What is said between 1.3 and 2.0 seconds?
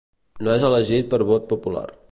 vot popular.